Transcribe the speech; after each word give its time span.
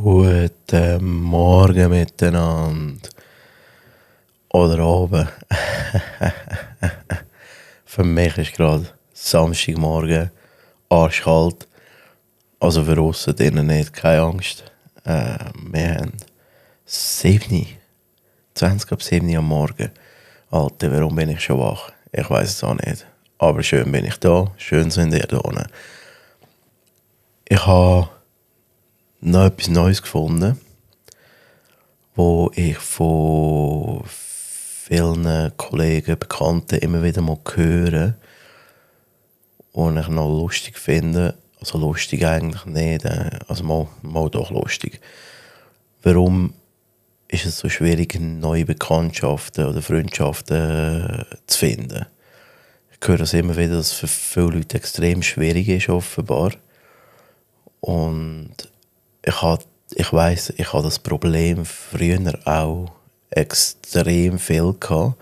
Guten 0.00 1.04
Morgen 1.04 1.90
miteinander. 1.90 3.08
Oder 4.50 4.78
Abend. 4.78 5.26
für 7.84 8.04
mich 8.04 8.38
ist 8.38 8.52
gerade 8.52 8.86
Samstagmorgen 9.12 10.30
arschkalt. 10.88 11.66
Also 12.60 12.84
für 12.84 13.02
uns 13.02 13.24
drinnen 13.24 13.66
nicht, 13.66 13.92
keine 13.92 14.22
Angst. 14.22 14.62
Äh, 15.02 15.36
wir 15.72 15.94
haben 15.96 16.12
7, 16.86 17.66
20 18.54 18.92
ab 18.92 19.02
7 19.02 19.36
am 19.36 19.48
Morgen. 19.48 19.90
Alter, 20.52 20.92
warum 20.92 21.16
bin 21.16 21.30
ich 21.30 21.40
schon 21.40 21.58
wach? 21.58 21.90
Ich 22.12 22.30
weiß 22.30 22.50
es 22.50 22.62
auch 22.62 22.74
nicht. 22.74 23.04
Aber 23.38 23.64
schön 23.64 23.90
bin 23.90 24.04
ich 24.04 24.18
da, 24.18 24.46
schön 24.58 24.92
sind 24.92 25.12
ihr 25.12 25.26
da. 25.26 25.42
Ich 27.48 27.66
habe 27.66 28.10
noch 29.20 29.46
etwas 29.46 29.68
Neues 29.68 30.02
gefunden, 30.02 30.60
wo 32.14 32.50
ich 32.54 32.78
von 32.78 34.02
vielen 34.06 35.52
Kollegen, 35.56 36.18
Bekannten 36.18 36.76
immer 36.76 37.02
wieder 37.02 37.20
mal 37.20 37.38
höre 37.54 38.14
und 39.72 39.98
ich 39.98 40.08
noch 40.08 40.28
lustig 40.28 40.78
finde. 40.78 41.34
Also 41.60 41.78
lustig 41.78 42.24
eigentlich 42.24 42.64
nicht, 42.66 43.04
äh, 43.04 43.30
also 43.48 43.64
mal, 43.64 43.88
mal 44.02 44.30
doch 44.30 44.50
lustig. 44.50 45.00
Warum 46.02 46.54
ist 47.26 47.44
es 47.44 47.58
so 47.58 47.68
schwierig, 47.68 48.18
neue 48.18 48.64
Bekanntschaften 48.64 49.66
oder 49.66 49.82
Freundschaften 49.82 50.56
äh, 50.56 51.24
zu 51.46 51.58
finden? 51.58 52.06
Ich 53.00 53.06
höre 53.06 53.18
das 53.18 53.34
immer 53.34 53.56
wieder, 53.56 53.76
dass 53.76 53.88
es 53.88 53.92
für 53.92 54.08
viele 54.08 54.58
Leute 54.58 54.76
extrem 54.76 55.22
schwierig 55.22 55.68
ist, 55.68 55.88
offenbar. 55.88 56.52
Und 57.80 58.54
ich, 59.28 59.42
hab, 59.42 59.62
ich 59.94 60.12
weiss, 60.12 60.52
ich 60.56 60.72
hatte 60.72 60.84
das 60.84 60.98
Problem 60.98 61.64
früher 61.64 62.38
auch 62.46 62.90
extrem 63.30 64.38
viel 64.38 64.74
gehabt, 64.80 65.16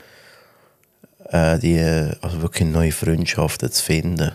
äh, 1.31 1.59
die, 1.59 1.81
also 2.21 2.43
wirklich 2.43 2.69
neue 2.69 2.93
Freundschaften 2.93 3.71
zu 3.71 3.85
finden. 3.85 4.33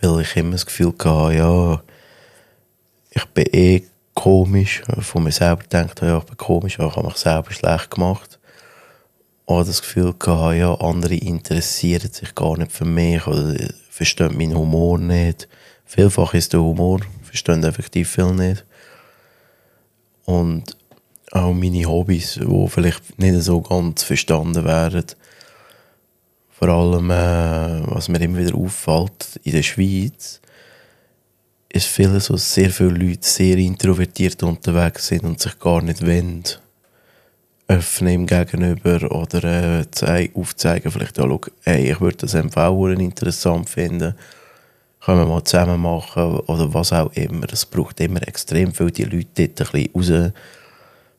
Weil 0.00 0.20
ich 0.20 0.36
immer 0.36 0.52
das 0.52 0.66
Gefühl 0.66 0.94
hatte, 0.98 1.34
ja, 1.34 1.82
ich 3.10 3.24
bin 3.26 3.46
eh 3.52 3.82
komisch, 4.14 4.82
von 5.00 5.24
mir 5.24 5.32
selber 5.32 5.62
gedacht, 5.62 6.02
ja, 6.02 6.18
ich 6.18 6.24
bin 6.24 6.36
komisch, 6.36 6.78
aber 6.78 6.90
ich 6.90 6.96
habe 6.96 7.06
mich 7.06 7.16
selber 7.16 7.52
schlecht 7.52 7.90
gemacht. 7.90 8.38
Oder 9.46 9.64
das 9.64 9.80
Gefühl 9.80 10.12
gehabt, 10.18 10.56
ja, 10.56 10.74
andere 10.74 11.14
interessieren 11.14 12.10
sich 12.12 12.34
gar 12.34 12.58
nicht 12.58 12.72
für 12.72 12.84
mich 12.84 13.24
oder 13.28 13.54
verstehen 13.90 14.36
meinen 14.36 14.56
Humor 14.56 14.98
nicht. 14.98 15.48
Vielfach 15.86 16.34
ist 16.34 16.52
der 16.52 16.60
Humor 16.60 17.00
verstehen 17.22 17.64
effektiv 17.64 18.10
viel 18.10 18.32
nicht. 18.32 18.64
Und 20.24 20.76
auch 21.32 21.52
meine 21.52 21.84
Hobbys, 21.84 22.34
die 22.34 22.68
vielleicht 22.68 23.18
nicht 23.18 23.42
so 23.42 23.60
ganz 23.60 24.02
verstanden 24.02 24.64
werden. 24.64 25.04
Vor 26.50 26.68
allem, 26.68 27.10
äh, 27.10 27.94
was 27.94 28.08
mir 28.08 28.20
immer 28.20 28.38
wieder 28.38 28.56
auffällt, 28.56 29.38
in 29.44 29.52
der 29.52 29.62
Schweiz, 29.62 30.40
ist 31.68 31.86
viele 31.86 32.20
so 32.20 32.36
sehr 32.36 32.70
viele 32.70 32.90
Leute 32.90 33.28
sehr 33.28 33.58
introvertiert 33.58 34.42
unterwegs 34.42 35.08
sind 35.08 35.24
und 35.24 35.40
sich 35.40 35.58
gar 35.58 35.82
nicht 35.82 36.04
wollen 36.04 36.44
öffnen 37.68 38.14
im 38.14 38.26
Gegenüber 38.26 39.10
oder 39.10 39.80
äh, 39.82 40.28
aufzeigen, 40.34 40.90
vielleicht, 40.92 41.16
schau, 41.16 41.40
hey, 41.64 41.90
ich 41.90 42.00
würde 42.00 42.18
das 42.18 42.34
MV 42.34 42.56
interessant 42.96 43.68
finden 43.68 44.14
können 45.06 45.20
wir 45.20 45.26
mal 45.26 45.44
zusammen 45.44 45.80
machen 45.80 46.40
oder 46.40 46.74
was 46.74 46.92
auch 46.92 47.12
immer. 47.12 47.46
Es 47.52 47.64
braucht 47.64 48.00
immer 48.00 48.26
extrem 48.26 48.74
viel, 48.74 48.90
die 48.90 49.04
Leute 49.04 49.46
dort 49.46 49.72
ein 49.72 49.88
bisschen 49.92 50.24
raus, 50.24 50.32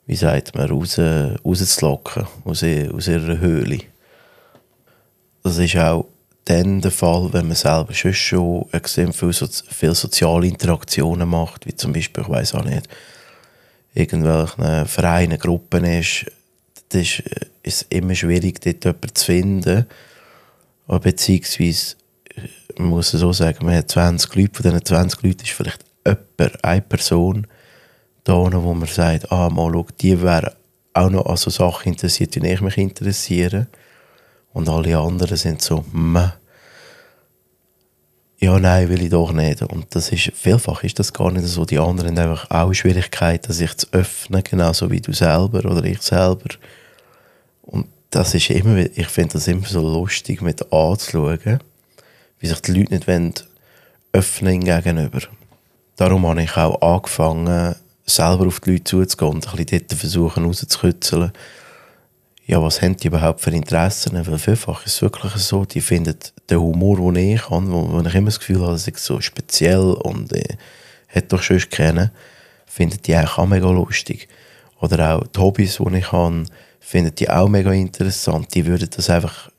wie 0.07 0.15
sagt 0.17 0.55
man, 0.55 0.69
raus, 0.69 0.99
rauszulocken 0.99 2.27
aus, 2.43 2.65
aus 2.65 3.07
ihrer 3.07 3.39
Höhle. 3.39 3.79
Das 5.41 5.57
ist 5.57 5.77
auch 5.77 6.05
dann 6.43 6.81
der 6.81 6.91
Fall, 6.91 7.31
wenn 7.31 7.47
man 7.47 7.55
selber 7.55 7.93
schon, 7.93 8.13
schon 8.13 8.65
extrem 8.73 9.13
viel, 9.13 9.31
viel 9.31 9.95
soziale 9.95 10.47
Interaktionen 10.47 11.29
macht, 11.29 11.65
wie 11.65 11.73
zum 11.73 11.93
Beispiel, 11.93 12.23
ich 12.23 12.29
weiß 12.29 12.55
auch 12.55 12.65
nicht, 12.65 12.89
irgendwelche 13.93 14.85
Vereine, 14.85 15.37
Gruppen 15.37 15.85
ist, 15.85 16.25
das 16.89 17.03
ist, 17.03 17.23
ist 17.63 17.85
immer 17.87 18.15
schwierig, 18.15 18.59
dort 18.59 18.83
jemanden 18.83 19.15
zu 19.15 19.25
finden, 19.25 19.85
beziehungsweise 20.87 21.95
man 22.77 22.89
muss 22.89 23.13
es 23.13 23.19
so 23.19 23.33
sagen, 23.33 23.65
man 23.65 23.75
hat 23.75 23.91
20 23.91 24.35
Leute, 24.35 24.55
von 24.55 24.63
diesen 24.63 24.85
20 24.85 25.23
Leuten 25.23 25.43
ist 25.43 25.51
vielleicht 25.51 25.83
jemand, 26.05 26.63
eine 26.63 26.81
Person 26.81 27.47
da, 28.23 28.33
wo 28.33 28.73
man 28.73 28.87
sagt, 28.87 29.31
ah, 29.31 29.49
mal 29.49 29.71
schau, 29.71 29.87
die 30.01 30.21
wären 30.21 30.53
auch 30.93 31.09
noch 31.09 31.25
an 31.25 31.37
so 31.37 31.49
Sachen 31.49 31.93
interessiert, 31.93 32.35
die 32.35 32.45
ich 32.45 32.61
mich 32.61 32.77
interessiere. 32.77 33.67
Und 34.53 34.67
alle 34.67 34.97
anderen 34.97 35.37
sind 35.37 35.61
so, 35.61 35.85
Meh. 35.93 36.31
ja, 38.39 38.59
nein, 38.59 38.89
will 38.89 39.03
ich 39.03 39.09
doch 39.09 39.31
nicht. 39.31 39.61
Und 39.61 39.95
das 39.95 40.11
ist, 40.11 40.31
vielfach 40.35 40.83
ist 40.83 40.99
das 40.99 41.13
gar 41.13 41.31
nicht 41.31 41.45
so. 41.45 41.63
Die 41.63 41.79
anderen 41.79 42.17
haben 42.17 42.31
einfach 42.31 42.49
auch 42.49 42.73
Schwierigkeiten, 42.73 43.53
sich 43.53 43.77
zu 43.77 43.87
öffnen, 43.91 44.43
genauso 44.43 44.89
wie 44.91 45.01
du 45.01 45.13
selber 45.13 45.59
oder 45.59 45.83
ich 45.83 46.01
selber. 46.01 46.49
Und 47.61 47.87
das 48.09 48.33
ist 48.33 48.49
immer, 48.49 48.77
ich 48.77 49.07
finde 49.07 49.33
das 49.33 49.47
immer 49.47 49.67
so 49.67 49.81
lustig 49.81 50.41
mit 50.41 50.73
anzuschauen 50.73 51.59
wie 52.39 52.47
sich 52.47 52.61
die 52.61 52.71
Leute 52.71 52.93
nicht 52.93 53.07
wollen, 53.07 53.33
öffnen 54.13 54.63
gegenüber. 54.63 55.19
Darum 55.95 56.27
habe 56.27 56.43
ich 56.43 56.55
auch 56.57 56.81
angefangen, 56.81 57.75
selber 58.05 58.47
auf 58.47 58.59
die 58.59 58.71
Leute 58.71 58.83
zuzugehen 58.83 59.33
und 59.33 59.47
ein 59.47 59.55
bisschen 59.57 59.87
dort 59.87 59.99
versuchen 59.99 60.45
rauszukitzeln. 60.45 61.31
Ja, 62.45 62.61
was 62.61 62.81
haben 62.81 62.95
die 62.95 63.07
überhaupt 63.07 63.41
für 63.41 63.51
Interessen? 63.51 64.25
Weil 64.25 64.37
vielfach 64.39 64.85
ist 64.85 64.93
es 64.93 65.01
wirklich 65.01 65.33
so, 65.33 65.65
die 65.65 65.81
finden 65.81 66.17
den 66.49 66.59
Humor, 66.59 67.11
den 67.11 67.33
ich 67.33 67.49
habe, 67.49 67.69
wo, 67.69 67.91
wo 67.91 67.99
ich 67.99 68.15
immer 68.15 68.27
das 68.27 68.39
Gefühl 68.39 68.61
habe, 68.61 68.71
dass 68.71 68.87
ich 68.87 68.97
so 68.97 69.19
speziell 69.19 69.79
und 69.79 70.31
äh, 70.31 70.55
hätte 71.07 71.29
doch 71.29 71.41
schon 71.41 71.59
kennen, 71.59 72.11
finden 72.65 72.99
die 73.03 73.15
eigentlich 73.15 73.37
auch 73.37 73.45
mega 73.45 73.69
lustig. 73.69 74.29
Oder 74.79 75.15
auch 75.15 75.27
die 75.27 75.39
Hobbys, 75.39 75.77
die 75.77 75.97
ich 75.97 76.11
habe, 76.11 76.45
finden 76.79 77.15
die 77.15 77.29
auch 77.29 77.49
mega 77.49 77.73
interessant. 77.73 78.53
Die 78.55 78.65
würden 78.65 78.89
das 78.95 79.09
einfach 79.09 79.49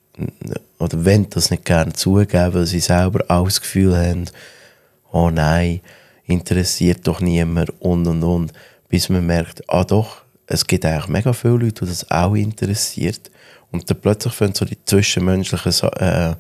oder 0.79 1.05
wollen 1.05 1.29
das 1.31 1.51
nicht 1.51 1.65
gerne 1.65 1.93
zugeben, 1.93 2.55
weil 2.55 2.67
sie 2.67 2.81
selber 2.81 3.25
auch 3.29 3.45
das 3.45 3.61
Gefühl 3.61 3.97
haben, 3.97 4.25
oh 5.13 5.31
nein, 5.31 5.81
interessiert 6.25 7.07
doch 7.07 7.21
niemand 7.21 7.71
und 7.81 8.07
und 8.07 8.23
und, 8.23 8.53
bis 8.89 9.09
man 9.09 9.27
merkt, 9.27 9.69
ah 9.69 9.85
doch, 9.85 10.23
es 10.47 10.67
gibt 10.67 10.85
eigentlich 10.85 11.09
mega 11.09 11.33
viele 11.33 11.55
Leute, 11.55 11.85
die 11.85 11.91
das 11.91 12.11
auch 12.11 12.35
interessiert 12.35 13.31
und 13.71 13.89
dann 13.89 14.01
plötzlich 14.01 14.35
fangen 14.35 14.55
so 14.55 14.65
die 14.65 14.83
zwischenmenschlichen, 14.85 15.91
äh, 15.99 16.35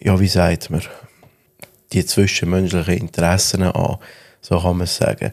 ja 0.00 0.20
wie 0.20 0.28
sagt 0.28 0.70
man, 0.70 0.82
die 1.92 2.04
zwischenmenschlichen 2.04 2.94
Interessen 2.94 3.62
an, 3.62 3.98
so 4.40 4.60
kann 4.60 4.76
man 4.76 4.84
es 4.84 4.96
sagen. 4.96 5.32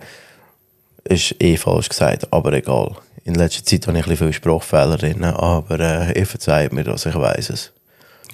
Ist 1.06 1.36
eh 1.40 1.58
falsch 1.58 1.90
gesagt, 1.90 2.32
aber 2.32 2.54
egal 2.54 2.96
in 3.24 3.36
letzter 3.36 3.64
Zeit 3.64 3.88
habe 3.88 4.00
ich 4.00 4.08
ein 4.08 4.18
viele 4.18 4.34
Sprachfehler 4.34 4.98
drin, 4.98 5.24
aber 5.24 5.80
äh, 5.80 6.20
ihr 6.20 6.28
verzeiht 6.28 6.74
mir 6.74 6.84
das, 6.84 7.06
ich 7.06 7.16
weiß 7.16 7.50
es. 7.52 7.72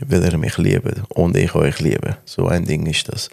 Weil 0.01 0.23
ihr 0.23 0.37
mich 0.37 0.57
liebt 0.57 1.01
und 1.09 1.37
ich 1.37 1.53
euch 1.55 1.79
liebe. 1.79 2.17
So 2.25 2.47
ein 2.47 2.65
Ding 2.65 2.85
ist 2.85 3.07
das. 3.11 3.29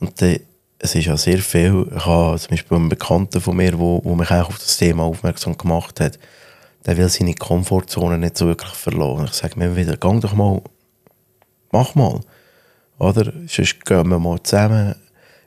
Und 0.00 0.20
äh, 0.22 0.40
es 0.78 0.94
ist 0.94 1.06
ja 1.06 1.16
sehr 1.16 1.38
viel, 1.38 1.86
ich 1.96 2.06
habe 2.06 2.38
zum 2.38 2.50
Beispiel 2.50 2.76
einen 2.76 2.88
Bekannten 2.88 3.40
von 3.40 3.56
mir, 3.56 3.76
wo 3.78 4.14
mich 4.14 4.30
auch 4.30 4.48
auf 4.48 4.58
das 4.58 4.76
Thema 4.76 5.04
aufmerksam 5.04 5.58
gemacht 5.58 5.98
hat, 5.98 6.18
der 6.86 6.96
will 6.96 7.08
seine 7.08 7.34
Komfortzone 7.34 8.18
nicht 8.18 8.38
so 8.38 8.46
wirklich 8.46 8.72
verloren. 8.72 9.24
Ich 9.24 9.32
sage 9.32 9.58
mir 9.58 9.74
wieder, 9.74 9.96
gang 9.96 10.20
doch 10.20 10.34
mal, 10.34 10.62
mach 11.72 11.96
mal. 11.96 12.20
Oder? 12.98 13.32
Sonst 13.48 13.84
gehen 13.84 14.08
wir 14.08 14.18
mal 14.20 14.40
zusammen 14.42 14.94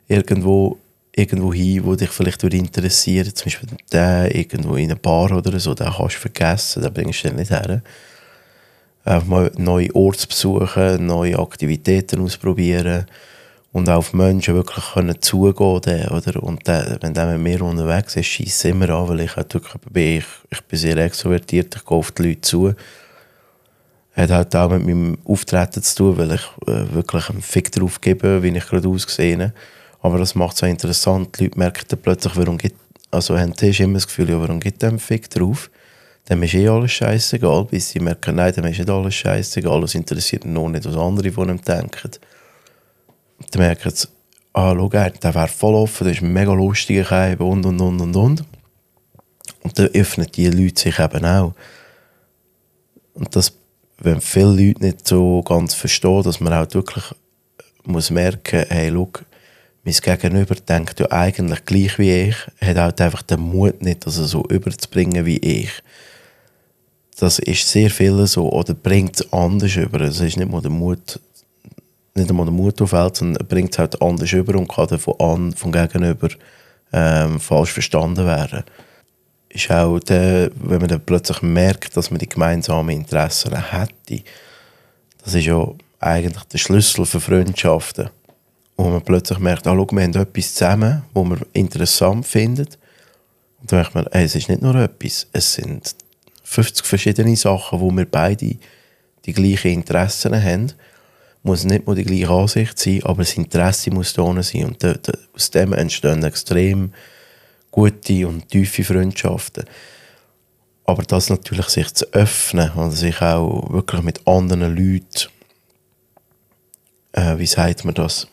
irgendwo 0.08 0.78
irgendwo 1.14 1.54
hin, 1.54 1.84
wo 1.86 1.96
dich 1.96 2.10
vielleicht 2.10 2.44
interessiert, 2.44 3.38
zum 3.38 3.46
Beispiel 3.46 3.70
der 3.92 4.34
irgendwo 4.34 4.76
in 4.76 4.92
einer 4.92 5.00
Bar 5.00 5.32
oder 5.32 5.60
so, 5.60 5.74
den 5.74 5.88
kannst 5.92 6.16
du 6.16 6.20
vergessen, 6.20 6.84
den 6.84 6.94
bringst 6.94 7.24
du 7.24 7.28
dann 7.28 7.38
nicht 7.38 7.52
her. 7.52 7.82
Einfach 9.04 9.28
mal 9.28 9.52
neue 9.58 9.94
Orte 9.96 10.28
besuchen, 10.28 11.06
neue 11.06 11.38
Aktivitäten 11.38 12.22
ausprobieren 12.22 13.06
und 13.74 13.90
auf 13.90 14.14
Menschen 14.14 14.54
wirklich 14.56 14.86
können 14.94 15.22
zugehen 15.22 16.08
oder? 16.10 16.44
Und 16.44 16.68
der, 16.68 16.98
wenn 17.02 17.14
der 17.14 17.38
mit 17.38 17.42
mir 17.42 17.62
unterwegs 17.66 18.16
ist, 18.16 18.28
schießt 18.28 18.66
immer 18.66 18.90
an, 18.90 19.10
weil 19.10 19.22
ich 19.22 19.36
halt 19.36 19.56
bin, 19.92 20.20
ich, 20.20 20.26
ich 20.50 20.62
bin 20.62 20.80
sehr 20.80 20.98
extrovertiert, 20.98 21.76
ich 21.76 21.86
gehe 21.86 21.98
auf 21.98 22.12
die 22.12 22.24
Leute 22.24 22.42
zu. 22.42 22.74
Hat 24.14 24.30
halt 24.30 24.56
auch 24.56 24.70
mit 24.70 24.86
meinem 24.86 25.18
Auftreten 25.26 25.82
zu 25.82 25.96
tun, 25.96 26.18
weil 26.18 26.34
ich 26.34 26.44
äh, 26.68 26.94
wirklich 26.94 27.30
einen 27.30 27.42
Fick 27.42 27.72
drauf 27.72 28.02
gebe, 28.02 28.44
wie 28.44 28.50
ich 28.50 28.68
gerade 28.68 28.88
ausgesehen 28.88 29.54
aber 30.02 30.18
das 30.18 30.36
macht 30.36 30.56
es 30.56 30.64
auch 30.64 30.68
interessant. 30.68 31.38
Die 31.40 31.46
Leute 31.46 31.60
merken 31.60 31.86
dann 31.88 32.00
plötzlich, 32.00 32.36
warum 32.36 32.58
gibt, 32.58 32.78
also 33.12 33.38
haben 33.38 33.54
die 33.54 33.70
immer 33.82 33.96
das 33.96 34.08
Gefühl, 34.08 34.30
ja, 34.30 34.40
warum 34.40 34.60
gibt 34.60 34.82
der 34.82 34.98
Fick 34.98 35.30
drauf? 35.30 35.70
Dem 36.30 36.44
ist 36.44 36.54
eh 36.54 36.68
alles 36.68 36.92
scheißegal, 36.92 37.66
bis 37.66 37.90
sie 37.90 38.00
merken, 38.00 38.36
nein, 38.36 38.54
dem 38.54 38.66
ist 38.66 38.78
nicht 38.78 38.90
alles 38.90 39.16
scheißegal, 39.16 39.84
es 39.84 39.96
interessiert 39.96 40.46
nur 40.46 40.70
nicht, 40.70 40.86
was 40.86 40.96
andere 40.96 41.32
von 41.32 41.50
ihm 41.50 41.62
denken. 41.62 42.12
Dann 43.52 43.62
merken 43.62 43.92
sie, 43.94 44.08
ah, 44.54 44.74
schau, 44.76 44.90
der 44.90 45.36
wäre 45.36 45.48
voll 45.48 45.76
offen, 45.76 46.06
der 46.06 46.14
ist 46.14 46.22
mega 46.22 46.54
lustiger 46.54 47.04
Keim 47.04 47.40
und, 47.40 47.66
und, 47.66 47.82
und, 47.82 48.02
und, 48.02 48.16
und. 48.16 48.44
Und 49.64 49.78
dann 49.78 49.88
öffnen 49.88 50.28
die 50.34 50.48
Leute 50.48 50.82
sich 50.82 51.00
eben 51.00 51.26
auch. 51.26 51.54
Und 53.14 53.36
das, 53.36 53.54
wenn 54.00 54.22
viele 54.22 54.68
Leute 54.68 54.84
nicht 54.84 55.08
so 55.08 55.44
ganz 55.44 55.74
verstehen, 55.74 56.24
dass 56.24 56.40
man 56.40 56.54
auch 56.54 56.74
wirklich 56.74 57.04
muss 57.84 58.10
merken, 58.10 58.66
hey, 58.70 58.92
schau, 58.92 59.10
mein 59.84 59.94
Gegenüber 59.94 60.56
denkt 60.56 61.00
ja 61.00 61.12
eigentlich 61.12 61.66
gleich 61.66 61.98
wie 61.98 62.30
ich, 62.30 62.36
hat 62.62 62.78
halt 62.78 63.02
einfach 63.02 63.24
den 63.24 63.40
Mut 63.40 63.82
nicht, 63.82 64.06
das 64.06 64.16
so 64.16 64.46
überzubringen 64.48 65.26
wie 65.26 65.38
ich. 65.38 65.72
Das 67.18 67.40
ist 67.40 67.68
sehr 67.68 67.90
viel 67.90 68.26
so, 68.28 68.52
oder 68.52 68.74
bringt 68.74 69.20
es 69.20 69.34
anders 69.34 69.76
über. 69.76 70.02
Es 70.02 70.20
ist 70.20 70.38
nicht 70.38 70.52
mal 70.52 70.62
der 70.62 70.72
Mut, 70.72 71.20
nicht 72.14 72.30
einmal 72.30 72.46
der 72.46 72.54
Mut 72.54 72.82
aufhält, 72.82 73.16
sondern 73.16 73.48
bringt 73.48 73.74
es 73.74 73.80
halt 73.80 74.02
anders 74.02 74.32
über 74.34 74.58
und 74.58 74.68
kann 74.68 74.88
dann 74.88 75.00
von, 75.00 75.20
an, 75.20 75.54
von 75.54 75.72
Gegenüber 75.72 76.30
ähm, 76.94 77.40
falsch 77.40 77.72
verstanden 77.72 78.26
werden. 78.26 78.64
Ist 79.50 79.70
auch 79.72 80.00
der, 80.00 80.52
wenn 80.56 80.80
man 80.80 80.88
dann 80.88 81.06
plötzlich 81.06 81.42
merkt, 81.42 81.98
dass 81.98 82.12
man 82.12 82.20
die 82.20 82.30
gemeinsamen 82.30 82.96
Interessen 82.96 83.56
hätte, 83.72 84.24
das 85.24 85.34
ist 85.34 85.46
ja 85.46 85.68
eigentlich 86.00 86.44
der 86.46 86.58
Schlüssel 86.58 87.06
für 87.06 87.20
Freundschaften 87.20 88.10
wo 88.84 88.90
man 88.90 89.02
plötzlich 89.02 89.40
merkt, 89.40 89.68
ah, 89.68 89.76
schau, 89.76 89.88
wir 89.92 90.04
haben 90.04 90.16
etwas 90.16 90.54
zusammen, 90.54 91.04
was 91.14 91.26
man 91.26 91.42
interessant 91.54 92.26
findet. 92.26 92.78
Und 93.60 93.72
dann 93.72 93.80
merkt 93.80 93.96
man, 93.96 94.06
hey, 94.12 94.26
es 94.26 94.36
ist 94.36 94.50
nicht 94.50 94.62
nur 94.62 94.76
etwas, 94.76 95.28
es 95.34 95.54
sind 95.54 95.96
50 96.44 96.86
verschiedene 96.86 97.36
Sachen, 97.36 97.80
wo 97.80 97.92
wir 97.92 98.06
beide 98.06 98.56
die 99.26 99.34
gleichen 99.34 99.72
Interessen 99.72 100.34
haben. 100.42 100.74
Muss 101.44 101.64
nicht 101.64 101.86
nur 101.86 101.96
die 101.96 102.04
gleiche 102.04 102.30
Ansicht 102.30 102.78
sein, 102.78 103.04
aber 103.04 103.24
das 103.24 103.38
Interesse 103.38 103.92
muss 103.92 104.14
da 104.14 104.44
sein. 104.44 104.66
Und 104.66 104.84
aus 105.34 105.52
dem 105.52 105.74
entstehen 105.74 106.24
extrem 106.24 106.94
gute 107.70 108.28
und 108.28 108.50
tiefe 108.50 108.84
Freundschaften. 108.84 109.66
Aber 110.86 111.04
das 111.04 111.30
natürlich 111.30 111.68
sich 111.70 111.94
zu 111.94 112.06
öffnen 112.14 112.72
und 112.72 112.92
sich 112.92 113.22
auch 113.22 113.72
wirklich 113.72 114.02
mit 114.02 114.28
anderen 114.28 114.76
Leuten, 114.76 115.30
äh, 117.14 117.38
wie 117.38 117.46
sagt 117.46 117.86
man 117.86 117.94
das, 117.94 118.28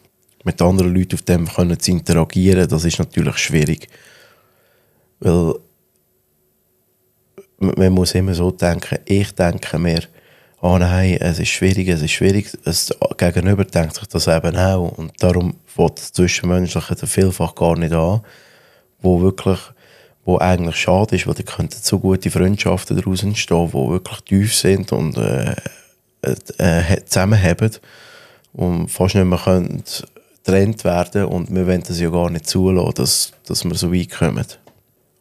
mit 0.45 0.63
anderen 0.63 0.95
Leuten 0.95 1.15
auf 1.15 1.23
dem 1.23 1.49
können 1.49 1.79
zu 1.79 1.91
interagieren, 1.91 2.69
das 2.69 2.85
ist 2.85 2.99
natürlich 2.99 3.39
schwierig. 3.39 3.89
Weil 5.21 5.55
man 7.59 7.93
muss 7.93 8.15
immer 8.15 8.35
so 8.35 8.51
denken, 8.51 8.99
ich 9.05 9.33
denke 9.33 9.79
mir, 9.79 10.03
oh 10.61 10.79
nein, 10.79 11.19
es 11.21 11.39
ist 11.39 11.49
schwierig, 11.49 11.89
es 11.89 12.03
ist 12.03 12.13
schwierig. 12.13 12.51
Das 12.65 12.91
Gegenüber 13.17 13.65
denkt 13.65 13.97
sich 13.97 14.07
das 14.09 14.29
eben 14.29 14.57
auch. 14.57 14.93
Und 14.97 15.13
darum 15.19 15.57
fängt 15.67 15.99
das 15.99 16.13
Zwischenmenschliche 16.13 17.07
vielfach 17.07 17.55
gar 17.55 17.77
nicht 17.77 17.93
an, 17.93 18.23
wo 19.01 19.21
wirklich, 19.21 19.59
wo 20.25 20.39
eigentlich 20.39 20.77
schade 20.77 21.17
ist, 21.17 21.27
weil 21.27 21.35
da 21.35 21.43
könnten 21.43 21.79
so 21.81 21.99
gute 21.99 22.31
Freundschaften 22.31 22.97
daraus 22.97 23.23
entstehen, 23.23 23.69
die 23.69 23.73
wirklich 23.73 24.21
tief 24.21 24.55
sind 24.55 24.93
und 24.93 25.17
äh, 25.17 25.55
äh, 26.23 27.05
zusammenhaben 27.05 27.71
und 28.53 28.89
fast 28.89 29.15
nicht 29.15 29.25
mehr 29.25 29.39
können 29.39 29.83
getrennt 30.49 30.85
werden 30.85 31.27
und 31.27 31.55
wir 31.55 31.67
wollen 31.67 31.83
das 31.87 32.01
ja 32.01 32.09
gar 32.09 32.31
nicht 32.31 32.49
zulassen, 32.49 32.95
dass, 32.97 33.33
dass 33.47 33.65
wir 33.65 33.75
so 33.75 33.93
weit 33.93 34.11
kommen. 34.11 34.47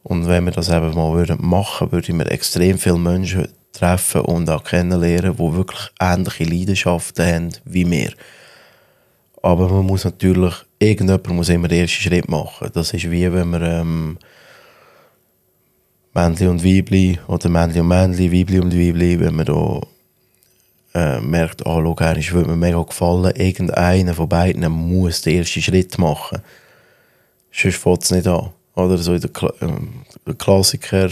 Und 0.03 0.27
wenn 0.27 0.45
wir 0.45 0.51
das 0.51 0.69
eben 0.69 0.95
mal 0.95 1.13
würden 1.13 1.38
machen 1.41 1.91
würden, 1.91 2.18
wir 2.18 2.31
extrem 2.31 2.77
viele 2.77 2.97
Menschen 2.97 3.50
treffen 3.74 4.21
und 4.21 4.50
auch 4.50 4.63
kennenlernen, 4.63 5.35
die 5.35 5.53
wirklich 5.53 5.91
ähnliche 6.00 6.45
Leidenschaften 6.45 7.25
haben 7.25 7.50
wie 7.65 7.89
wir. 7.89 8.13
Aber 9.44 9.68
man 9.68 9.85
muss 9.85 10.06
natürlich, 10.06 10.53
irgendjemand 10.79 11.27
muss 11.27 11.50
immer 11.50 11.68
den 11.68 11.81
ersten 11.81 12.01
Schritt 12.01 12.30
machen. 12.30 12.69
Das 12.73 12.94
ist 12.94 13.12
wie 13.12 13.31
wenn 13.31 13.50
man 13.50 13.63
ähm, 13.63 14.18
Männli 16.13 16.47
und 16.47 16.63
Weibli 16.63 17.19
oder 17.27 17.50
Männli 17.50 17.81
und 17.81 17.89
Männli, 17.89 18.31
Weibli 18.31 18.59
und 18.59 18.73
Weibli, 18.73 19.19
wenn 19.19 19.35
man 19.35 19.45
da 19.45 19.81
äh, 20.93 21.19
merkt, 21.19 21.65
ah, 21.65 21.81
schau, 21.81 21.95
er 21.99 22.31
würde 22.31 22.49
mir 22.49 22.55
mega 22.55 22.81
gefallen, 22.81 23.35
irgendeiner 23.35 24.13
von 24.13 24.29
beiden 24.29 24.69
muss 24.71 25.21
den 25.21 25.39
ersten 25.39 25.61
Schritt 25.61 25.97
machen. 25.97 26.39
Sonst 27.51 27.77
fängt 27.77 28.03
es 28.03 28.11
nicht 28.11 28.27
an. 28.27 28.49
Oder 28.75 28.97
so 28.97 29.17
der, 29.17 29.29
Kla 29.29 29.49
äh, 29.61 29.67
der 30.25 30.35
Klassiker, 30.35 31.09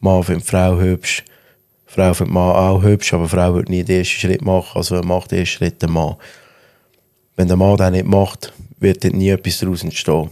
Mann 0.00 0.22
findet 0.22 0.46
Frau 0.46 0.78
hübsch, 0.78 1.24
Frau 1.86 2.14
findet 2.14 2.34
Mann 2.34 2.56
auch 2.56 2.82
hübsch, 2.82 3.12
aber 3.12 3.28
Frau 3.28 3.54
wird 3.54 3.68
nie 3.68 3.84
den 3.84 3.98
ersten 3.98 4.20
Schritt 4.20 4.42
machen, 4.42 4.76
also 4.76 5.00
macht 5.02 5.30
den 5.30 5.40
ersten 5.40 5.58
Schritt 5.58 5.82
der 5.82 5.90
Mann. 5.90 6.16
Wenn 7.36 7.48
der 7.48 7.56
Mann 7.56 7.76
das 7.76 7.90
nicht 7.90 8.06
macht, 8.06 8.52
wird 8.80 9.04
dort 9.04 9.14
nie 9.14 9.30
etwas 9.30 9.58
daraus 9.58 9.82
entstehen. 9.84 10.30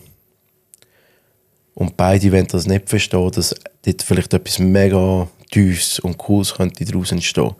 Und 1.75 1.97
beide 1.97 2.33
wollen 2.33 2.47
das 2.47 2.67
nicht 2.67 2.89
verstehen, 2.89 3.31
dass 3.33 3.55
dort 3.85 4.03
vielleicht 4.03 4.33
etwas 4.33 4.59
mega 4.59 5.29
Tiefes 5.51 5.99
und 5.99 6.17
Cooles 6.17 6.55
könnte 6.55 6.85
daraus 6.85 7.13
entstehen. 7.13 7.55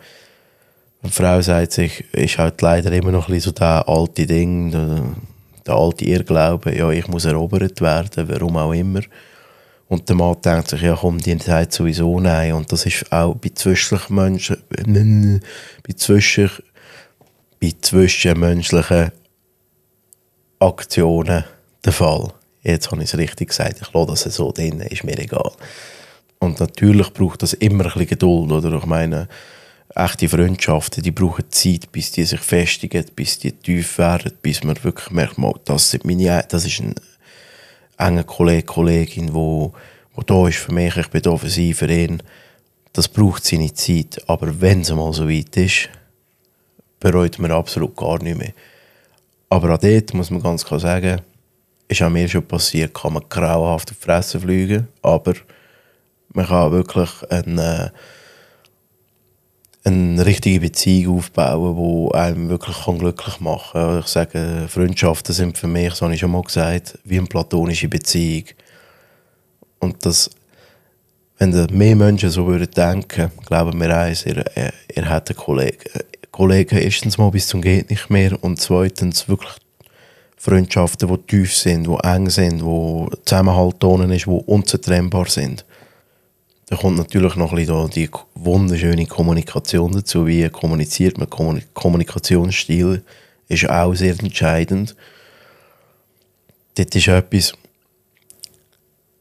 Eine 1.07 1.13
Frau 1.13 1.41
sagt 1.41 1.71
sich, 1.71 2.05
ist 2.13 2.37
halt 2.37 2.61
leider 2.63 2.91
immer 2.91 3.13
noch 3.13 3.29
ein 3.29 3.39
so 3.39 3.53
der 3.53 3.89
alte 3.89 4.27
Ding, 4.27 4.73
der, 4.73 5.05
der 5.65 5.75
alte 5.77 6.05
Irrglaube, 6.05 6.77
ja, 6.77 6.91
ich 6.91 7.07
muss 7.07 7.27
erobert 7.27 7.81
werden, 7.81 8.29
warum 8.29 8.57
auch 8.57 8.73
immer. 8.73 9.03
Und 9.87 10.09
der 10.09 10.17
Mann 10.17 10.37
denkt 10.45 10.71
sich, 10.71 10.83
ja 10.83 10.99
komm, 11.01 11.19
die 11.19 11.39
sagt 11.39 11.75
sowieso 11.75 12.19
nein. 12.19 12.55
Und 12.55 12.73
das 12.73 12.87
ist 12.87 13.13
auch 13.13 13.37
bei 13.37 13.51
Zwischenmenschen, 13.55 14.57
bei, 14.69 15.93
zwischen, 15.95 16.51
bei 17.61 17.73
zwischenmenschlichen 17.81 19.13
Aktionen 20.59 21.45
der 21.85 21.93
Fall. 21.93 22.33
Jetzt 22.65 22.91
habe 22.91 23.05
ich 23.05 23.13
es 23.13 23.17
richtig 23.17 23.51
gesagt, 23.51 23.81
ich 23.81 23.93
lasse 23.93 24.25
das 24.25 24.35
so 24.35 24.51
drin, 24.51 24.81
ist 24.81 25.05
mir 25.05 25.17
egal. 25.21 25.53
Und 26.41 26.59
natürlich 26.59 27.13
braucht 27.13 27.45
das 27.45 27.53
immer 27.53 27.85
ein 27.85 27.93
bisschen 27.93 28.09
Geduld, 28.09 28.51
oder? 28.51 28.77
Ich 28.77 28.87
meine, 28.87 29.29
echte 29.97 30.29
Freundschaften, 30.29 31.03
die 31.03 31.11
brauchen 31.11 31.51
Zeit, 31.51 31.91
bis 31.91 32.13
die 32.13 32.25
sich 32.25 32.41
festigen, 32.41 33.05
bis 33.17 33.39
die 33.39 33.53
tief 33.53 33.99
werden, 33.99 34.33
bis 34.43 34.63
man 34.63 34.83
wirklich 34.85 35.11
merkt, 35.11 35.39
mal, 35.39 35.55
das, 35.65 35.91
sind 35.91 36.05
meine, 36.05 36.45
das 36.49 36.67
ist 36.67 36.81
ein 36.81 36.95
enger 37.97 38.25
Kollege, 38.25 38.65
Kollegin, 38.65 39.33
wo, 39.33 39.73
wo 40.15 40.23
da 40.23 40.49
ist 40.49 40.59
für 40.59 40.73
mich, 40.73 40.97
ich 40.97 41.09
bin 41.09 41.23
da 41.23 41.37
für 41.37 41.49
sie, 41.49 41.73
für 41.73 41.91
ihn. 41.91 42.23
Das 42.93 43.09
braucht 43.09 43.45
seine 43.45 43.73
Zeit, 43.73 44.23
aber 44.27 44.61
wenn 44.61 44.83
es 44.83 44.93
mal 44.93 45.13
so 45.15 45.29
weit 45.29 45.57
ist, 45.57 45.89
bereut 47.01 47.39
man 47.39 47.53
absolut 47.53 47.97
gar 47.97 48.23
nicht 48.23 48.37
mehr. 48.37 48.53
Aber 49.49 49.71
an 49.71 49.79
dort 49.81 50.13
muss 50.13 50.31
man 50.31 50.43
ganz 50.43 50.65
klar 50.65 50.81
sagen, 50.81 51.23
ist 51.89 52.03
auch 52.03 52.11
mir 52.11 52.29
schon 52.29 52.47
passiert, 52.47 52.93
kann 52.93 53.15
man 53.15 53.29
grauenhaft 53.29 53.91
auf 53.91 53.97
die 53.97 54.05
Fresse 54.05 54.41
fliegen, 54.41 54.89
aber 55.03 55.35
man 56.33 56.47
kann 56.47 56.73
wirklich 56.73 57.11
einen, 57.31 57.59
äh, 57.59 57.91
eine 59.87 60.27
richtige 60.27 60.61
Beziehung 60.61 61.19
aufbauen, 61.19 61.77
die 61.77 62.15
einem 62.17 62.49
wirklich 62.49 62.77
glücklich 62.99 63.39
machen 63.39 63.73
kann. 63.73 64.01
Ich 64.01 64.07
sage, 64.07 64.67
Freundschaften 64.69 65.33
sind 65.33 65.57
für 65.57 65.69
mich, 65.69 65.95
so 65.95 66.07
habe 66.07 66.15
ich 66.15 66.21
schon 66.21 66.33
mal 66.33 66.43
gesagt, 66.43 66.99
wie 67.05 67.19
eine 67.19 67.29
platonische 67.29 67.89
Beziehung. 67.89 68.47
Und 69.79 70.05
das, 70.05 70.31
wenn 71.39 71.51
mehr 71.73 71.95
Menschen 71.95 72.31
so 72.31 72.47
würden 72.47 72.69
denken, 72.71 73.31
glauben 73.47 73.81
wir 73.81 73.97
eins, 73.97 74.27
ihr, 74.27 74.45
ihr 74.95 75.09
hat 75.09 75.31
einen 75.31 75.39
Kollegen. 75.39 75.91
Kollegen 76.33 76.79
erstens 76.79 77.17
mal 77.17 77.31
bis 77.31 77.47
zum 77.47 77.63
geht 77.63 77.89
nicht 77.89 78.11
mehr 78.11 78.43
und 78.43 78.61
zweitens 78.61 79.29
wirklich 79.29 79.53
Freundschaften, 80.37 81.09
die 81.09 81.19
tief 81.27 81.55
sind, 81.55 81.87
die 81.87 81.97
eng 82.03 82.29
sind, 82.29 82.61
die 82.61 83.07
Zusammenhalt 83.25 83.83
ist, 83.85 84.27
die 84.27 84.31
unzertrennbar 84.31 85.29
sind. 85.29 85.65
Da 86.69 86.75
kommt 86.75 86.99
natürlich 86.99 87.37
noch 87.37 87.53
ein 87.53 87.57
bisschen 87.57 87.91
die 87.91 88.11
wunderschöne 88.35 89.07
Kommunikation 89.07 89.93
dazu. 89.93 90.27
Wie 90.27 90.49
kommuniziert 90.49 91.17
man? 91.17 91.63
Kommunikationsstil 91.75 93.05
ist 93.49 93.71
auch 93.71 93.95
sehr 93.95 94.19
entscheidend. 94.19 94.97
Das 96.75 96.87
ist 96.93 97.07
etwas, 97.07 97.53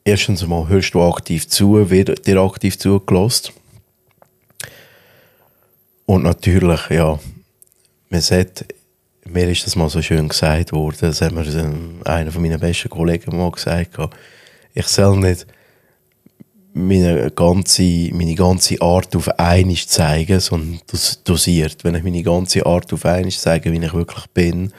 erstens 0.03 0.41
einmal 0.41 0.67
hörst 0.67 0.95
du 0.95 1.03
aktiv 1.03 1.47
zu, 1.47 1.89
wird 1.89 2.25
dir 2.25 2.37
aktiv 2.39 2.79
zugelassen. 2.79 3.53
Und 6.07 6.23
natürlich, 6.23 6.89
ja, 6.89 7.19
man 8.09 8.21
sagt, 8.21 8.65
mir 9.23 9.49
ist 9.49 9.65
das 9.67 9.75
mal 9.75 9.89
so 9.89 10.01
schön 10.01 10.29
gesagt 10.29 10.71
worden, 10.71 10.97
das 11.01 11.21
hat 11.21 11.31
mir 11.31 11.45
einer 12.05 12.31
von 12.31 12.41
meinen 12.41 12.59
besten 12.59 12.89
Kollegen 12.89 13.37
mal 13.37 13.51
gesagt, 13.51 13.97
ich 14.73 14.87
soll 14.87 15.17
nicht 15.17 15.45
meine 16.75 17.31
ganze, 17.31 18.09
meine 18.11 18.35
ganze 18.35 18.81
Art 18.81 19.15
auf 19.15 19.29
einmal 19.39 19.75
zeigen, 19.75 20.39
sondern 20.41 20.79
dosiert. 21.23 21.83
Wenn 21.83 21.95
ich 21.95 22.03
meine 22.03 22.21
ganze 22.21 22.65
Art 22.65 22.91
auf 22.91 23.05
einmal 23.05 23.31
zeige, 23.31 23.71
wie 23.71 23.83
ich 23.83 23.93
wirklich 23.93 24.25
bin, 24.33 24.73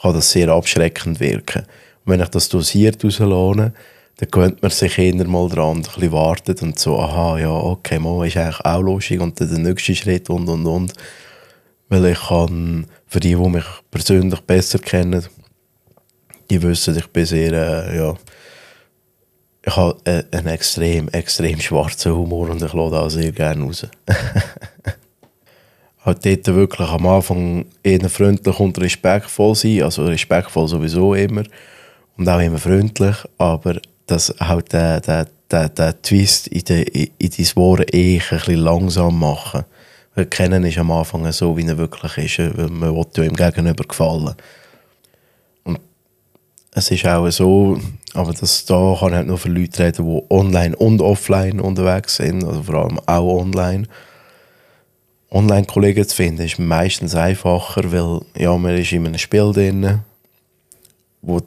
kann 0.00 0.14
das 0.14 0.30
sehr 0.30 0.48
abschreckend 0.48 1.18
wirken. 1.18 1.62
Und 2.04 2.12
wenn 2.12 2.20
ich 2.20 2.28
das 2.28 2.48
dosiert 2.48 3.04
rauslasse, 3.04 3.72
dann 4.18 4.30
könnte 4.30 4.58
man 4.62 4.70
sich 4.70 4.96
eher 4.96 5.26
mal 5.26 5.48
dran 5.48 5.78
ein 5.78 5.82
bisschen 5.82 6.12
warten 6.12 6.56
und 6.60 6.78
so, 6.78 6.98
aha, 6.98 7.38
ja, 7.38 7.50
okay, 7.50 7.98
mal 7.98 8.26
ist 8.26 8.36
eigentlich 8.36 8.64
auch 8.64 8.80
lustig 8.80 9.20
und 9.20 9.40
dann 9.40 9.48
der 9.48 9.58
nächste 9.58 9.94
Schritt 9.96 10.30
und 10.30 10.48
und 10.48 10.66
und. 10.66 10.92
Weil 11.88 12.06
ich 12.06 12.20
kann, 12.20 12.86
für 13.06 13.20
die, 13.20 13.34
die 13.34 13.48
mich 13.48 13.64
persönlich 13.90 14.40
besser 14.40 14.78
kennen, 14.78 15.24
die 16.50 16.62
wissen, 16.62 16.96
ich 16.96 17.06
bin 17.08 17.26
sehr, 17.26 17.52
äh, 17.52 17.96
ja, 17.96 18.14
ich 19.68 19.76
habe 19.76 19.96
äh, 20.04 20.22
einen 20.32 20.46
extrem, 20.48 21.08
extrem 21.10 21.60
schwarzen 21.60 22.14
Humor 22.14 22.48
und 22.48 22.62
ich 22.62 22.72
lasse 22.72 22.90
da 22.90 23.10
sehr 23.10 23.32
gerne 23.32 23.64
raus. 23.64 23.86
dort 26.24 26.46
wirklich 26.46 26.88
am 26.88 27.06
Anfang 27.06 27.66
eher 27.82 28.08
freundlich 28.08 28.58
und 28.58 28.80
respektvoll 28.80 29.54
sein, 29.54 29.82
also 29.82 30.06
respektvoll 30.06 30.68
sowieso 30.68 31.14
immer 31.14 31.42
und 32.16 32.28
auch 32.28 32.40
immer 32.40 32.56
freundlich, 32.58 33.16
aber 33.36 33.78
dass 34.06 34.34
halt 34.40 34.72
der, 34.72 35.00
der, 35.00 35.26
der, 35.68 36.02
Twist 36.02 36.48
in, 36.48 36.64
de, 36.64 37.10
in 37.18 37.30
dein 37.30 37.84
eh 37.92 38.18
ein 38.18 38.22
bisschen 38.30 38.56
langsam 38.56 39.18
machen. 39.18 39.64
Weil 40.14 40.26
kennen 40.26 40.64
ist 40.64 40.78
am 40.78 40.90
Anfang 40.90 41.30
so, 41.30 41.58
wie 41.58 41.66
er 41.66 41.76
wirklich 41.76 42.16
ist, 42.16 42.56
weil 42.56 42.68
man 42.68 42.94
will 42.94 43.24
ihm 43.24 43.36
gegenüber 43.36 43.84
gefallen. 43.84 44.34
Es 46.78 46.90
ist 46.90 47.06
auch 47.06 47.30
so, 47.30 47.78
aber 48.14 48.32
das, 48.32 48.64
da 48.64 48.96
kann 48.98 49.14
halt 49.14 49.26
nur 49.26 49.38
für 49.38 49.48
Leute 49.48 49.84
reden, 49.84 50.06
die 50.06 50.34
online 50.34 50.76
und 50.76 51.00
offline 51.00 51.60
unterwegs 51.60 52.16
sind, 52.16 52.44
also 52.44 52.62
vor 52.62 52.74
allem 52.76 52.98
auch 53.06 53.40
online. 53.40 53.86
Online-Kollegen 55.30 56.08
zu 56.08 56.16
finden 56.16 56.42
ist 56.42 56.58
meistens 56.58 57.14
einfacher, 57.14 57.92
weil 57.92 58.22
ja, 58.36 58.56
man 58.56 58.76
ist 58.76 58.92
in 58.92 59.06
einem 59.06 59.18
Spiel 59.18 59.52
drin, 59.52 60.00
wo 61.20 61.40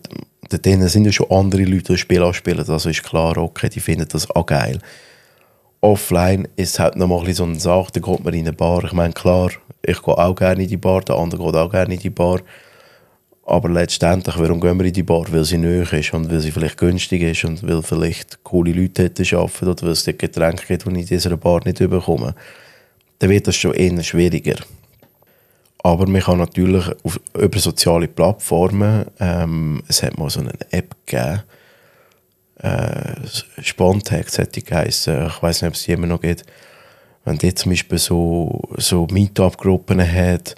dort 0.50 0.66
sind 0.92 1.06
ja 1.06 1.12
schon 1.12 1.32
andere 1.32 1.64
Leute, 1.64 1.84
die 1.84 1.94
das 1.94 2.00
Spiel 2.00 2.22
anspielen, 2.22 2.60
also 2.60 2.90
ist 2.90 3.04
klar, 3.04 3.38
okay, 3.38 3.70
die 3.70 3.80
finden 3.80 4.08
das 4.08 4.30
auch 4.30 4.46
geil. 4.46 4.80
Offline 5.82 6.48
ist 6.58 6.78
halt 6.78 6.96
nochmal 6.96 7.34
so 7.34 7.44
eine 7.44 7.60
Sache, 7.60 7.92
da 7.94 8.00
geht 8.00 8.24
man 8.24 8.34
in 8.36 8.42
eine 8.42 8.54
Bar, 8.54 8.84
ich 8.84 8.94
meine, 8.94 9.14
klar, 9.14 9.50
ich 9.84 10.02
gehe 10.02 10.18
auch 10.18 10.36
gerne 10.36 10.62
in 10.62 10.70
die 10.70 10.78
Bar, 10.78 11.02
der 11.02 11.16
andere 11.16 11.44
geht 11.44 11.56
auch 11.56 11.72
gerne 11.72 11.96
in 11.96 12.00
die 12.00 12.12
Bar, 12.12 12.42
aber 13.52 13.70
letztendlich, 13.70 14.38
warum 14.38 14.62
gehen 14.62 14.80
wir 14.80 14.86
in 14.86 14.94
die 14.94 15.04
Bar? 15.04 15.26
Weil 15.30 15.44
sie 15.44 15.58
neu 15.58 15.82
ist 15.82 16.14
und 16.14 16.32
weil 16.32 16.40
sie 16.40 16.52
vielleicht 16.52 16.78
günstig 16.78 17.22
ist 17.22 17.44
und 17.44 17.68
weil 17.68 17.82
vielleicht 17.82 18.42
coole 18.44 18.72
Leute 18.72 19.12
arbeiten 19.34 19.68
oder 19.68 19.84
weil 19.84 19.92
es 19.92 20.06
dort 20.06 20.20
Getränke 20.20 20.66
gibt, 20.66 20.86
die 20.86 20.92
ich 20.92 21.00
in 21.00 21.06
dieser 21.06 21.36
Bar 21.36 21.60
nicht 21.66 21.80
bekomme. 21.80 22.34
Dann 23.20 23.30
wird 23.30 23.48
das 23.48 23.58
schon 23.58 23.74
eher 23.74 24.02
schwieriger. 24.04 24.56
Aber 25.84 26.08
man 26.08 26.22
kann 26.22 26.38
natürlich 26.38 26.86
auf, 27.04 27.20
über 27.38 27.60
soziale 27.60 28.08
Plattformen, 28.08 29.06
ähm, 29.20 29.84
es 29.88 30.02
hat 30.02 30.18
mal 30.18 30.30
so 30.30 30.40
eine 30.40 30.54
App 30.70 30.96
gegeben, 31.06 31.42
äh, 32.60 33.16
Spontext 33.62 34.38
hätte 34.38 34.62
die 34.62 34.64
geheißen, 34.64 35.28
ich 35.28 35.44
weiß 35.44 35.62
nicht, 35.62 35.70
ob 35.70 35.76
es 35.76 35.84
die 35.84 35.92
immer 35.92 36.08
noch 36.08 36.22
gibt. 36.22 36.46
Wenn 37.26 37.38
die 37.38 37.54
zum 37.54 37.72
Beispiel 37.72 37.98
so, 37.98 38.62
so 38.78 39.08
Meetup-Gruppen 39.12 40.00
hat, 40.00 40.56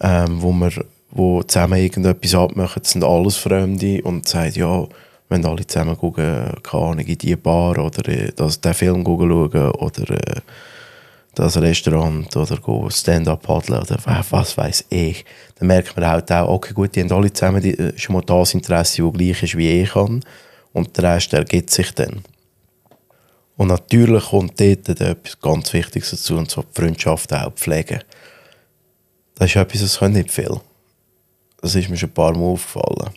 ähm, 0.00 0.42
wo 0.42 0.52
man 0.52 0.72
wo 1.10 1.42
zusammen 1.42 1.78
irgendetwas 1.78 2.34
abmachen, 2.34 2.82
das 2.82 2.92
sind 2.92 3.04
alles 3.04 3.36
Fremde 3.36 4.02
und 4.02 4.28
sagen, 4.28 4.52
ja, 4.54 4.86
wenn 5.28 5.44
alle 5.44 5.66
zusammen 5.66 5.96
gucken, 5.96 6.52
keine 6.62 6.82
Ahnung, 6.84 7.06
in 7.06 7.18
die 7.18 7.36
Bar 7.36 7.78
oder 7.78 8.08
äh, 8.08 8.32
das, 8.34 8.60
den 8.60 8.74
Film 8.74 9.04
schauen 9.04 9.52
oder 9.52 10.10
äh, 10.10 10.40
das 11.34 11.56
Restaurant 11.56 12.34
oder 12.36 12.90
Stand-up 12.90 13.42
paddeln 13.42 13.80
oder 13.80 13.98
was 14.30 14.56
weiß 14.56 14.86
ich, 14.88 15.24
dann 15.56 15.68
merkt 15.68 15.96
man 15.96 16.06
halt 16.06 16.32
auch, 16.32 16.48
okay 16.48 16.74
gut, 16.74 16.94
die 16.96 17.02
haben 17.02 17.12
alle 17.12 17.32
zusammen 17.32 17.62
die, 17.62 17.78
äh, 17.78 17.96
schon 17.96 18.14
mal 18.14 18.22
das 18.22 18.54
Interesse, 18.54 19.02
das 19.02 19.12
gleich 19.12 19.42
ist 19.42 19.56
wie 19.56 19.82
ich 19.82 19.90
kann 19.90 20.24
und 20.72 20.96
der 20.96 21.14
Rest 21.14 21.32
ergibt 21.32 21.70
sich 21.70 21.92
dann. 21.94 22.22
Und 23.56 23.68
natürlich 23.68 24.24
kommt 24.26 24.60
dort 24.60 24.88
etwas 24.88 25.40
ganz 25.40 25.72
Wichtiges 25.72 26.10
dazu 26.10 26.36
und 26.36 26.50
so 26.50 26.62
die 26.62 26.80
Freundschaft 26.80 27.32
auch 27.32 27.52
pflegen. 27.52 28.00
Das 29.34 29.50
ist 29.50 29.56
etwas, 29.56 29.80
das 29.80 29.98
können 29.98 30.14
nicht 30.14 30.30
viel. 30.30 30.60
Das 31.60 31.74
ist 31.74 31.88
mir 31.88 31.96
schon 31.96 32.10
ein 32.10 32.14
paar 32.14 32.34
Mal 32.34 32.44
aufgefallen. 32.44 33.10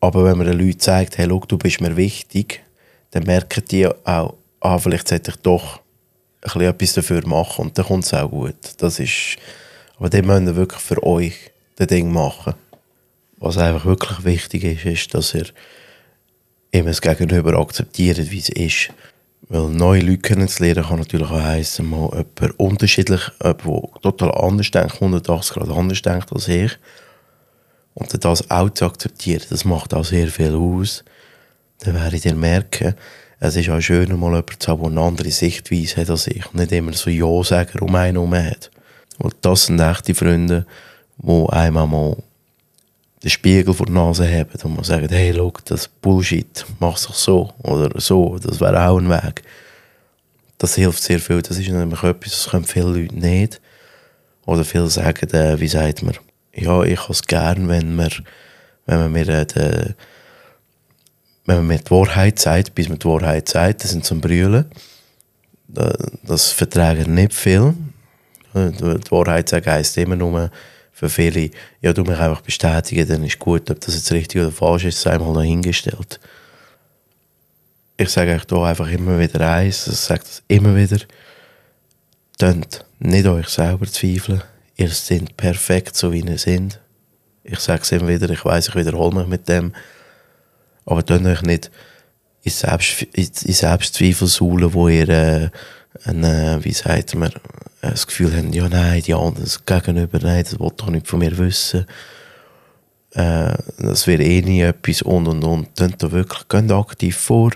Aber 0.00 0.24
wenn 0.24 0.36
man 0.36 0.46
den 0.46 0.58
Leuten 0.58 0.80
zeigt, 0.80 1.16
hey, 1.16 1.26
schau, 1.28 1.40
du 1.48 1.56
bist 1.56 1.80
mir 1.80 1.96
wichtig, 1.96 2.62
dann 3.10 3.22
merken 3.22 3.64
die 3.70 3.86
auch, 3.86 4.34
ah, 4.60 4.78
vielleicht 4.78 5.08
sollte 5.08 5.30
ich 5.30 5.36
doch 5.38 5.80
etwas 6.42 6.92
dafür 6.92 7.26
machen 7.26 7.66
und 7.66 7.78
dann 7.78 7.86
kommt 7.86 8.04
es 8.04 8.12
auch 8.12 8.30
gut. 8.30 8.56
Das 8.78 8.98
ist, 8.98 9.36
aber 9.98 10.10
dann 10.10 10.26
müsst 10.26 10.42
ihr 10.42 10.56
wirklich 10.56 10.80
für 10.80 11.02
euch 11.02 11.34
das 11.76 11.86
Ding 11.86 12.12
machen. 12.12 12.54
Was 13.38 13.56
einfach 13.56 13.86
wirklich 13.86 14.24
wichtig 14.24 14.64
ist, 14.64 14.84
ist, 14.84 15.14
dass 15.14 15.34
ihr 15.34 15.46
eben 16.72 16.86
das 16.86 17.00
Gegenüber 17.00 17.58
akzeptiert, 17.58 18.30
wie 18.30 18.38
es 18.38 18.48
ist. 18.50 18.90
Weil 19.48 19.68
neue 19.68 20.00
Leute 20.00 20.18
kennenzulernen 20.18 20.84
kann 20.84 20.98
natürlich 20.98 21.28
auch 21.28 21.42
heissen, 21.42 21.90
mal 21.90 22.10
jemand 22.10 22.58
unterschiedlich, 22.58 23.20
jemand, 23.42 23.64
der 23.64 24.00
total 24.00 24.32
anders 24.32 24.70
denkt, 24.70 24.94
180 24.94 25.54
Grad 25.54 25.68
anders 25.70 26.02
denkt 26.02 26.32
als 26.32 26.48
ich. 26.48 26.72
Und 27.94 28.24
das 28.24 28.50
auch 28.50 28.70
zu 28.70 28.86
akzeptieren, 28.86 29.42
das 29.50 29.64
macht 29.64 29.94
auch 29.94 30.04
sehr 30.04 30.28
viel 30.28 30.54
aus. 30.54 31.04
Dann 31.80 31.94
werdet 31.94 32.24
ihr 32.24 32.34
merken, 32.34 32.94
es 33.38 33.56
ist 33.56 33.68
auch 33.68 33.80
schön, 33.80 34.08
mal 34.18 34.28
jemanden 34.28 34.58
zu 34.58 34.70
haben, 34.70 34.82
der 34.82 34.90
eine 34.90 35.00
andere 35.02 35.30
Sichtweise 35.30 36.00
hat 36.00 36.10
als 36.10 36.26
ich. 36.26 36.46
Und 36.46 36.54
nicht 36.54 36.72
immer 36.72 36.94
so 36.94 37.10
Ja-Sager 37.10 37.82
um 37.82 37.94
einen 37.94 38.16
herum 38.16 38.34
hat. 38.34 38.70
Und 39.18 39.34
das 39.42 39.66
sind 39.66 39.80
echte 39.80 40.14
Freunde, 40.14 40.66
die 41.18 41.46
einmal 41.50 41.86
mal 41.86 42.16
den 43.24 43.30
Spiegel 43.30 43.72
vor 43.72 43.86
der 43.86 43.94
Nase 43.94 44.30
haben 44.30 44.50
und 44.62 44.74
man 44.74 44.84
sagt, 44.84 45.10
hey, 45.10 45.30
look, 45.30 45.64
das 45.64 45.88
Bullshit, 45.88 46.66
mach's 46.78 47.06
doch 47.06 47.14
so 47.14 47.54
oder 47.62 47.98
so, 47.98 48.38
das 48.38 48.60
wäre 48.60 48.86
auch 48.86 48.98
ein 48.98 49.08
Weg. 49.08 49.42
Das 50.58 50.74
hilft 50.74 51.02
sehr 51.02 51.18
viel. 51.18 51.40
Das 51.40 51.58
ist 51.58 51.68
nämlich 51.68 52.02
etwas, 52.02 52.32
das 52.32 52.50
können 52.50 52.66
viele 52.66 53.00
Leute 53.00 53.14
nicht. 53.18 53.60
Oder 54.44 54.64
viele 54.64 54.88
sagen, 54.88 55.30
äh, 55.30 55.58
wie 55.58 55.68
sagt 55.68 56.02
man, 56.02 56.14
ja, 56.54 56.82
ich 56.82 57.00
habe 57.00 57.12
es 57.12 57.22
gern, 57.22 57.66
wenn 57.68 57.96
man, 57.96 58.10
wenn 58.84 58.98
man 58.98 59.12
mir 59.12 59.26
äh, 59.26 59.46
wenn 61.46 61.56
man 61.56 61.66
mir 61.66 61.78
die 61.78 61.90
Wahrheit 61.90 62.38
sagt, 62.38 62.74
bis 62.74 62.90
man 62.90 62.98
die 62.98 63.06
Wahrheit 63.06 63.48
sagt, 63.48 63.84
das 63.84 63.90
sind 63.90 64.04
zum 64.04 64.20
Brüllen. 64.20 64.66
Das 66.22 66.52
vertragen 66.52 67.14
nicht 67.14 67.32
viel. 67.32 67.74
Die 68.54 69.10
Wahrheit 69.10 69.48
sagen 69.48 69.70
heisst 69.70 69.96
immer 69.96 70.16
nur, 70.16 70.50
für 70.94 71.10
viele, 71.10 71.50
ja, 71.82 71.92
du 71.92 72.02
mich 72.04 72.18
einfach 72.18 72.40
bestätigen, 72.40 73.06
dann 73.06 73.24
ist 73.24 73.38
gut. 73.38 73.70
Ob 73.70 73.80
das 73.80 73.94
jetzt 73.94 74.12
richtig 74.12 74.40
oder 74.40 74.52
falsch 74.52 74.84
ist, 74.84 75.00
sei 75.00 75.18
mal 75.18 75.32
noch 75.32 75.42
hingestellt. 75.42 76.20
Ich 77.96 78.08
sage 78.08 78.34
euch 78.34 78.44
hier 78.48 78.58
einfach 78.58 78.88
immer 78.88 79.18
wieder 79.18 79.40
eins, 79.52 79.86
ich 79.86 79.96
sage 79.96 80.22
das 80.22 80.42
immer 80.48 80.74
wieder, 80.74 80.98
Tönt 82.38 82.84
nicht 82.98 83.26
euch 83.26 83.48
selber 83.48 83.86
zweifeln. 83.86 84.42
Ihr 84.76 84.88
seid 84.88 85.36
perfekt, 85.36 85.94
so 85.96 86.12
wie 86.12 86.20
ihr 86.20 86.38
seid. 86.38 86.80
Ich 87.44 87.60
sage 87.60 87.82
es 87.82 87.92
immer 87.92 88.08
wieder, 88.08 88.28
ich 88.30 88.44
weiß, 88.44 88.68
ich 88.68 88.74
wiederhole 88.74 89.14
mich 89.16 89.28
mit 89.28 89.48
dem. 89.48 89.72
Aber 90.84 91.04
tönt 91.04 91.26
euch 91.26 91.42
nicht 91.42 91.70
in, 92.42 92.50
Selbst, 92.50 93.02
in, 93.02 93.30
in 93.44 93.54
Selbstzweifel 93.54 94.26
suhlen, 94.26 94.74
wo 94.74 94.88
ihr, 94.88 95.08
äh, 95.08 95.50
eine, 96.02 96.58
wie 96.62 96.72
sagt 96.72 97.14
man, 97.14 97.30
das 97.80 98.06
Gefühl 98.06 98.34
haben, 98.36 98.52
ja 98.52 98.68
nein, 98.68 99.02
die 99.02 99.14
anderen 99.14 99.48
gegenüber, 99.66 100.18
nein, 100.20 100.42
das 100.42 100.58
will 100.58 100.72
doch 100.76 100.90
nicht 100.90 101.06
von 101.06 101.18
mir 101.20 101.36
wissen. 101.38 101.86
Äh, 103.12 103.54
das 103.78 104.06
wäre 104.06 104.22
eh 104.22 104.42
nie 104.42 104.62
etwas 104.62 105.02
und. 105.02 105.26
Dann 105.76 105.94
da 105.98 106.12
wirklich, 106.12 106.48
geht 106.48 106.72
aktiv 106.72 107.16
vor 107.16 107.50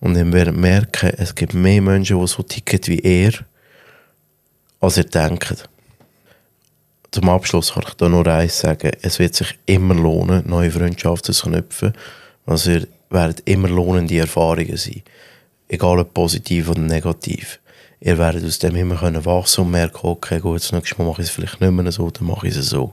und 0.00 0.14
dann 0.14 0.32
werden 0.32 0.60
merken, 0.60 1.12
es 1.16 1.34
gibt 1.34 1.54
mehr 1.54 1.82
Menschen, 1.82 2.20
die 2.20 2.26
so 2.26 2.42
ticken 2.42 2.80
wie 2.86 3.00
er, 3.00 3.32
als 4.80 4.96
ihr 4.96 5.04
denkt. 5.04 5.68
Zum 7.12 7.28
Abschluss 7.28 7.72
kann 7.72 7.84
ich 7.86 7.94
da 7.94 8.08
nur 8.08 8.26
eins 8.26 8.58
sagen, 8.58 8.90
es 9.00 9.18
wird 9.18 9.34
sich 9.34 9.58
immer 9.66 9.94
lohnen, 9.94 10.42
neue 10.46 10.70
Freundschaften 10.70 11.32
zu 11.32 11.48
knüpfen. 11.48 11.92
Also 12.44 12.72
ihr 12.72 12.88
werdet 13.10 13.42
immer 13.48 13.68
lohnende 13.68 14.18
Erfahrungen 14.18 14.76
sein. 14.76 15.02
Egal 15.68 15.98
ob 16.00 16.12
positiv 16.12 16.68
oder 16.68 16.82
negativ 16.82 17.60
ihr 18.00 18.18
werdet 18.18 18.44
aus 18.44 18.58
dem 18.58 18.76
immer 18.76 18.96
können 18.96 19.24
wachsen 19.24 19.62
und 19.62 19.70
merken, 19.70 20.06
okay, 20.06 20.40
gut, 20.40 20.62
das 20.62 20.72
nächste 20.72 20.96
Mal 20.98 21.08
mache 21.08 21.22
ich 21.22 21.28
es 21.28 21.34
vielleicht 21.34 21.60
nicht 21.60 21.70
mehr 21.70 21.92
so, 21.92 22.10
dann 22.10 22.26
mache 22.26 22.48
ich 22.48 22.56
es 22.56 22.70
so. 22.70 22.92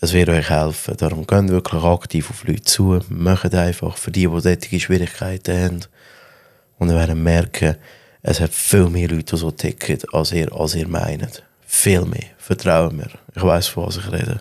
Es 0.00 0.12
wird 0.12 0.28
euch 0.28 0.48
helfen. 0.48 0.96
Darum 0.96 1.26
geht 1.26 1.48
wirklich 1.48 1.82
aktiv 1.82 2.30
auf 2.30 2.44
Leute 2.44 2.62
zu. 2.62 3.00
Macht 3.08 3.52
einfach 3.54 3.96
für 3.96 4.12
die, 4.12 4.28
die 4.28 4.40
solche 4.40 4.80
Schwierigkeiten 4.80 5.64
haben. 5.64 5.80
Und 6.78 6.90
ihr 6.90 6.94
werdet 6.94 7.16
merken, 7.16 7.76
es 8.22 8.40
hat 8.40 8.52
viel 8.52 8.88
mehr 8.88 9.08
Leute, 9.08 9.24
die 9.24 9.36
so 9.36 9.50
ticken, 9.50 9.98
als 10.12 10.32
ihr, 10.32 10.52
als 10.52 10.76
ihr 10.76 10.86
meint. 10.86 11.42
Viel 11.66 12.04
mehr. 12.04 12.26
Vertrauen 12.38 12.96
mir. 12.96 13.10
Ich 13.34 13.42
weiß, 13.42 13.66
von 13.66 13.86
was 13.86 13.96
ich 13.96 14.12
rede. 14.12 14.40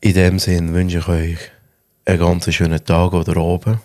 In 0.00 0.14
dem 0.14 0.38
Sinn 0.40 0.74
wünsche 0.74 0.98
ich 0.98 1.08
euch 1.08 1.38
einen 2.04 2.18
ganz 2.18 2.52
schönen 2.52 2.84
Tag 2.84 3.12
oder 3.12 3.40
Abend. 3.40 3.78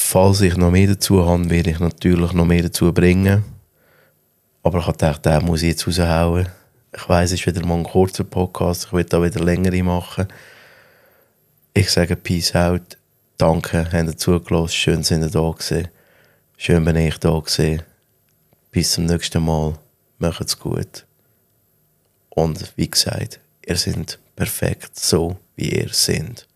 Falls 0.00 0.40
ich 0.40 0.56
noch 0.56 0.70
mehr 0.70 0.86
dazu 0.86 1.26
habe, 1.26 1.50
werde 1.50 1.70
ich 1.70 1.80
natürlich 1.80 2.32
noch 2.32 2.46
mehr 2.46 2.62
dazu 2.62 2.94
bringen. 2.94 3.44
Aber 4.62 4.78
ich 4.78 4.86
habe 4.86 4.96
gedacht, 4.96 5.26
den 5.26 5.44
muss 5.44 5.60
ich 5.60 5.70
jetzt 5.70 5.86
raushauen. 5.86 6.48
Ich 6.94 7.08
weiss, 7.08 7.32
es 7.32 7.40
ist 7.40 7.46
wieder 7.46 7.66
mal 7.66 7.78
ein 7.78 7.82
kurzer 7.82 8.24
Podcast. 8.24 8.86
Ich 8.86 8.92
will 8.92 9.04
da 9.04 9.22
wieder 9.22 9.44
längere 9.44 9.82
machen. 9.82 10.28
Ich 11.74 11.90
sage 11.90 12.16
Peace 12.16 12.54
out. 12.54 12.96
Danke, 13.36 13.84
habt 13.92 14.08
ihr 14.08 14.16
zugelassen. 14.16 14.72
Schön, 14.72 15.02
sind 15.02 15.22
ihr 15.22 15.30
da 15.30 15.50
gewesen. 15.50 15.88
Schön, 16.56 16.84
bin 16.84 16.96
ich 16.96 17.18
da 17.18 17.38
gewesen. 17.38 17.82
Bis 18.70 18.92
zum 18.92 19.04
nächsten 19.04 19.44
Mal. 19.44 19.74
Macht's 20.18 20.58
gut. 20.58 21.06
Und 22.30 22.72
wie 22.76 22.88
gesagt, 22.88 23.40
ihr 23.66 23.76
seid 23.76 24.18
perfekt 24.36 24.98
so, 24.98 25.36
wie 25.56 25.70
ihr 25.70 25.90
seid. 25.90 26.46